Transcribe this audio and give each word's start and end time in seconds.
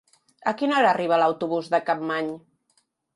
A 0.51 0.53
quina 0.61 0.75
hora 0.77 0.87
arriba 0.93 1.19
l'autobús 1.23 1.69
de 1.75 1.81
Capmany? 1.91 2.33